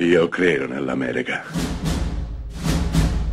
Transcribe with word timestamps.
Io 0.00 0.28
credo 0.28 0.68
nell'America. 0.68 1.42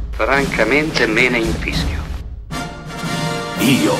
Francamente 0.09 1.05
me 1.05 1.29
ne 1.29 1.37
infischio. 1.37 2.01
Io 3.59 3.93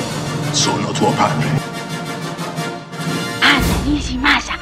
sono 0.50 0.90
tuo 0.90 1.12
padre. 1.12 1.46
Anna 3.40 3.82
Nishimasa. 3.84 4.58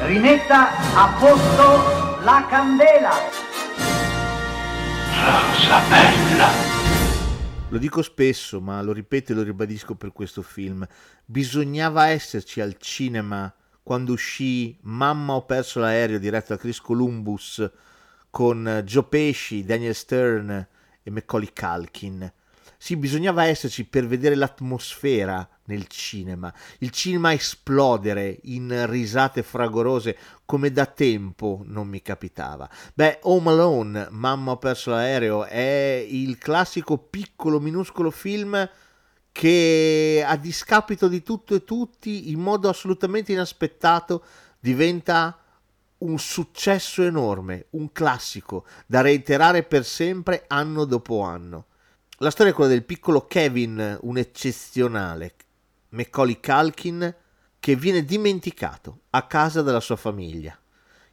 Rimetta 0.00 0.70
a 0.96 1.16
posto 1.16 2.24
la 2.24 2.44
candela. 2.50 3.12
Rosa 5.14 5.80
bella. 5.88 6.48
Lo 7.68 7.78
dico 7.78 8.02
spesso, 8.02 8.60
ma 8.60 8.82
lo 8.82 8.92
ripeto 8.92 9.30
e 9.30 9.34
lo 9.36 9.42
ribadisco 9.42 9.94
per 9.94 10.10
questo 10.10 10.42
film. 10.42 10.84
Bisognava 11.24 12.08
esserci 12.08 12.60
al 12.60 12.78
cinema 12.78 13.54
quando 13.90 14.12
uscì 14.12 14.78
Mamma 14.82 15.32
ho 15.32 15.44
perso 15.44 15.80
l'aereo 15.80 16.20
diretto 16.20 16.54
da 16.54 16.60
Chris 16.60 16.80
Columbus 16.80 17.68
con 18.30 18.82
Joe 18.84 19.02
Pesci, 19.02 19.64
Daniel 19.64 19.96
Stern 19.96 20.68
e 21.02 21.10
Macaulay 21.10 21.50
Culkin. 21.52 22.32
Sì, 22.78 22.94
bisognava 22.94 23.46
esserci 23.46 23.84
per 23.86 24.06
vedere 24.06 24.36
l'atmosfera 24.36 25.44
nel 25.64 25.88
cinema, 25.88 26.54
il 26.78 26.90
cinema 26.90 27.32
esplodere 27.32 28.38
in 28.44 28.86
risate 28.88 29.42
fragorose 29.42 30.16
come 30.44 30.70
da 30.70 30.86
tempo 30.86 31.62
non 31.64 31.88
mi 31.88 32.00
capitava. 32.00 32.70
Beh, 32.94 33.18
Home 33.22 33.50
Alone, 33.50 34.06
Mamma 34.10 34.52
ho 34.52 34.58
perso 34.58 34.90
l'aereo, 34.90 35.46
è 35.46 36.06
il 36.08 36.38
classico 36.38 36.96
piccolo 36.96 37.58
minuscolo 37.58 38.12
film 38.12 38.70
che 39.32 40.24
a 40.26 40.36
discapito 40.36 41.08
di 41.08 41.22
tutto 41.22 41.54
e 41.54 41.64
tutti, 41.64 42.30
in 42.30 42.40
modo 42.40 42.68
assolutamente 42.68 43.32
inaspettato, 43.32 44.22
diventa 44.58 45.38
un 45.98 46.18
successo 46.18 47.02
enorme, 47.02 47.66
un 47.70 47.92
classico 47.92 48.64
da 48.86 49.00
reiterare 49.00 49.62
per 49.62 49.84
sempre 49.84 50.44
anno 50.46 50.84
dopo 50.84 51.22
anno. 51.22 51.66
La 52.18 52.30
storia 52.30 52.52
è 52.52 52.54
quella 52.54 52.70
del 52.70 52.84
piccolo 52.84 53.26
Kevin, 53.26 53.98
un 54.02 54.18
eccezionale 54.18 55.34
Macaulay 55.90 56.38
Culkin 56.40 57.14
che 57.58 57.76
viene 57.76 58.04
dimenticato 58.04 59.00
a 59.10 59.26
casa 59.26 59.62
della 59.62 59.80
sua 59.80 59.96
famiglia. 59.96 60.56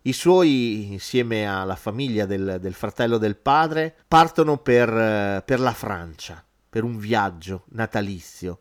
I 0.04 0.14
suoi, 0.14 0.92
insieme 0.92 1.46
alla 1.46 1.76
famiglia 1.76 2.26
del, 2.26 2.60
del 2.62 2.74
fratello 2.74 3.18
del 3.18 3.36
padre, 3.36 3.94
partono 4.08 4.58
per, 4.58 5.44
per 5.44 5.60
la 5.60 5.74
Francia 5.74 6.42
per 6.70 6.84
un 6.84 6.98
viaggio 6.98 7.66
natalizio. 7.70 8.60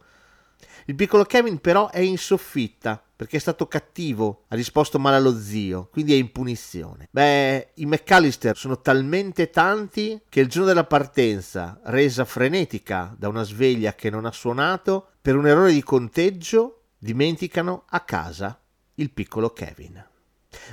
Il 0.86 0.94
piccolo 0.94 1.24
Kevin 1.24 1.58
però 1.58 1.90
è 1.90 1.98
in 1.98 2.18
soffitta 2.18 3.02
perché 3.16 3.38
è 3.38 3.40
stato 3.40 3.66
cattivo, 3.66 4.44
ha 4.48 4.54
risposto 4.54 4.98
male 4.98 5.16
allo 5.16 5.38
zio, 5.38 5.88
quindi 5.90 6.12
è 6.12 6.16
in 6.16 6.30
punizione. 6.30 7.08
Beh, 7.10 7.70
i 7.77 7.86
McAllister 7.86 8.56
sono 8.56 8.80
talmente 8.80 9.48
tanti 9.48 10.20
che 10.28 10.40
il 10.40 10.48
giorno 10.48 10.68
della 10.68 10.84
partenza, 10.84 11.80
resa 11.84 12.27
frenetica 12.27 13.14
da 13.16 13.28
una 13.28 13.42
sveglia 13.42 13.94
che 13.94 14.10
non 14.10 14.27
ha 14.27 14.32
suonato, 14.32 15.12
per 15.22 15.34
un 15.34 15.46
errore 15.46 15.72
di 15.72 15.82
conteggio 15.82 16.82
dimenticano 16.98 17.84
a 17.88 18.00
casa 18.00 18.60
il 18.96 19.10
piccolo 19.10 19.50
Kevin. 19.50 20.04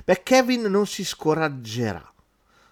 Beh, 0.04 0.22
Kevin 0.22 0.64
non 0.64 0.86
si 0.86 1.06
scoraggerà, 1.06 2.14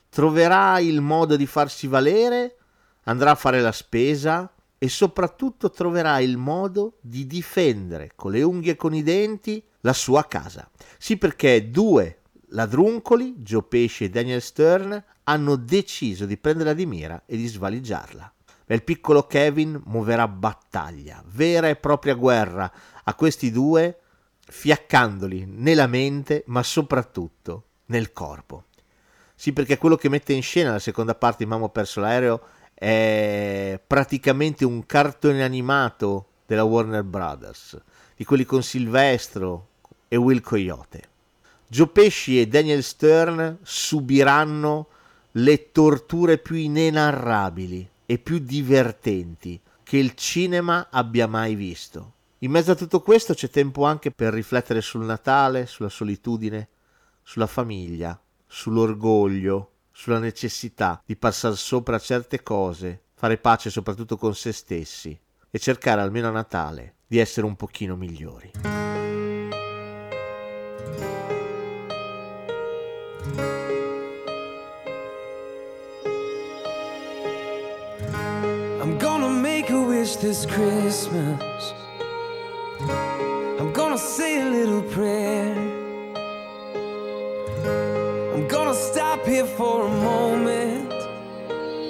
troverà 0.09 0.79
il 0.79 0.99
modo 0.99 1.37
di 1.37 1.45
farsi 1.47 1.87
valere, 1.87 2.57
andrà 3.03 3.31
a 3.31 3.35
fare 3.35 3.61
la 3.61 3.71
spesa, 3.71 4.51
e 4.83 4.89
soprattutto 4.89 5.69
troverà 5.69 6.19
il 6.21 6.37
modo 6.37 6.97
di 7.01 7.27
difendere 7.27 8.13
con 8.15 8.31
le 8.31 8.41
unghie 8.41 8.71
e 8.71 8.75
con 8.75 8.95
i 8.95 9.03
denti 9.03 9.63
la 9.81 9.93
sua 9.93 10.25
casa. 10.25 10.67
Sì, 10.97 11.17
perché 11.17 11.69
due 11.69 12.21
ladruncoli, 12.47 13.35
Joe 13.37 13.61
Pesci 13.61 14.05
e 14.05 14.09
Daniel 14.09 14.41
Stern, 14.41 15.03
hanno 15.25 15.55
deciso 15.55 16.25
di 16.25 16.35
prenderla 16.35 16.73
di 16.73 16.87
mira 16.87 17.21
e 17.27 17.37
di 17.37 17.45
svaligiarla. 17.45 18.33
il 18.65 18.83
piccolo 18.83 19.27
Kevin 19.27 19.79
muoverà 19.85 20.27
battaglia, 20.27 21.23
vera 21.27 21.69
e 21.69 21.75
propria 21.75 22.15
guerra 22.15 22.71
a 23.03 23.13
questi 23.13 23.51
due, 23.51 23.99
fiaccandoli 24.39 25.45
nella 25.45 25.85
mente, 25.85 26.43
ma 26.47 26.63
soprattutto 26.63 27.65
nel 27.85 28.13
corpo. 28.13 28.65
Sì, 29.35 29.53
perché 29.53 29.77
quello 29.77 29.95
che 29.95 30.09
mette 30.09 30.33
in 30.33 30.41
scena 30.41 30.71
la 30.71 30.79
seconda 30.79 31.13
parte 31.13 31.43
di 31.43 31.49
Mamma 31.49 31.69
perso 31.69 31.99
l'aereo 31.99 32.41
è 32.81 33.79
praticamente 33.85 34.65
un 34.65 34.87
cartone 34.87 35.43
animato 35.43 36.29
della 36.47 36.63
Warner 36.63 37.03
Brothers, 37.03 37.79
di 38.15 38.25
quelli 38.25 38.43
con 38.43 38.63
Silvestro 38.63 39.67
e 40.07 40.15
Will 40.15 40.41
Coyote. 40.41 41.09
Joe 41.67 41.89
Pesci 41.89 42.41
e 42.41 42.47
Daniel 42.47 42.81
Stern 42.81 43.59
subiranno 43.61 44.87
le 45.33 45.71
torture 45.71 46.39
più 46.39 46.55
inenarrabili 46.55 47.87
e 48.07 48.17
più 48.17 48.39
divertenti 48.39 49.61
che 49.83 49.97
il 49.97 50.15
cinema 50.15 50.87
abbia 50.89 51.27
mai 51.27 51.53
visto. 51.53 52.13
In 52.39 52.49
mezzo 52.49 52.71
a 52.71 52.75
tutto 52.75 53.01
questo 53.01 53.35
c'è 53.35 53.51
tempo 53.51 53.85
anche 53.85 54.09
per 54.09 54.33
riflettere 54.33 54.81
sul 54.81 55.05
Natale, 55.05 55.67
sulla 55.67 55.89
solitudine, 55.89 56.67
sulla 57.21 57.45
famiglia, 57.45 58.19
sull'orgoglio, 58.47 59.70
sulla 60.01 60.17
necessità 60.17 60.99
di 61.05 61.15
passare 61.15 61.55
sopra 61.55 61.99
certe 61.99 62.41
cose, 62.41 63.03
fare 63.13 63.37
pace 63.37 63.69
soprattutto 63.69 64.17
con 64.17 64.33
se 64.33 64.51
stessi 64.51 65.15
e 65.47 65.59
cercare 65.59 66.01
almeno 66.01 66.27
a 66.27 66.31
Natale 66.31 66.95
di 67.05 67.19
essere 67.19 67.45
un 67.45 67.55
pochino 67.55 67.95
migliori. 67.95 68.53
I'm 78.79 78.97
gonna 78.97 79.29
make 79.29 79.71
a 79.71 79.79
wish 79.79 80.15
this 80.15 80.47
Christmas. 80.47 81.75
I'm 83.59 83.71
gonna 83.71 83.97
say 83.97 84.41
a 84.41 84.49
little 84.49 84.81
prayer. 84.81 85.50
Stop 89.21 89.31
here 89.31 89.45
for 89.45 89.85
a 89.85 89.89
moment 89.89 90.89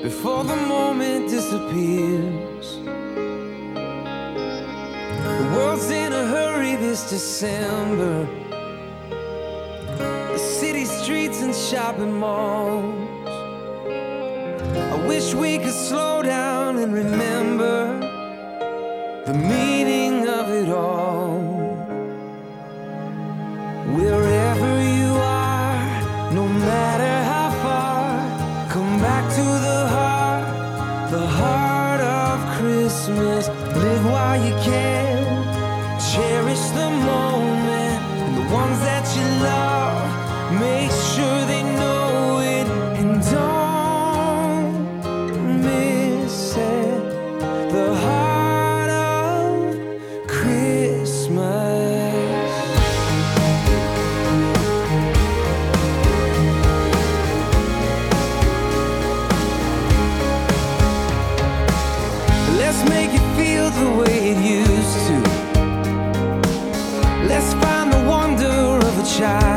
before 0.04 0.44
the 0.44 0.56
moment 0.56 1.30
disappears. 1.30 2.78
The 5.38 5.52
world's 5.56 5.90
in 5.90 6.12
a 6.12 6.26
hurry 6.26 6.76
this 6.76 7.10
December. 7.10 8.28
The 10.32 10.38
city 10.38 10.86
streets 10.86 11.42
and 11.42 11.56
shopping 11.56 12.14
malls. 12.14 12.96
I 14.76 15.06
wish 15.08 15.34
we 15.34 15.58
could 15.58 15.74
slow 15.74 16.22
down 16.22 16.78
and 16.78 16.94
remember 16.94 18.00
the 19.26 19.34
meaning 19.34 20.01
Christmas. 32.92 33.48
Live 33.48 34.06
while 34.06 34.46
you 34.46 34.54
can, 34.66 35.24
cherish 36.12 36.60
the 36.72 36.90
moment 36.90 37.31
shine. 69.22 69.51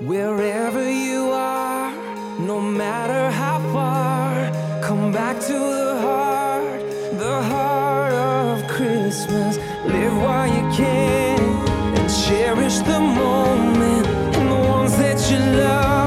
Wherever 0.00 0.88
you 0.88 1.30
are, 1.32 1.90
no 2.38 2.60
matter 2.60 3.32
how 3.32 3.58
far, 3.72 4.80
come 4.80 5.10
back 5.10 5.40
to 5.40 5.52
the 5.52 6.00
heart, 6.00 6.80
the 7.18 7.42
heart 7.42 8.12
of 8.12 8.64
Christmas. 8.68 9.56
Live 9.86 10.16
while 10.16 10.46
you 10.46 10.62
can 10.76 11.40
and 11.98 12.08
cherish 12.08 12.78
the 12.78 13.00
moment 13.00 14.06
and 14.36 14.48
the 14.48 14.68
ones 14.68 14.96
that 14.98 15.18
you 15.32 15.38
love. 15.58 15.97